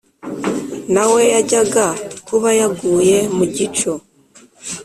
[0.93, 1.87] nawe yajyaga
[2.27, 3.91] kuba yaguye mugico"